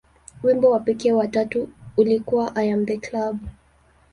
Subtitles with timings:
[0.43, 3.39] Wimbo wa kipekee wa tatu ulikuwa "I Am The Club".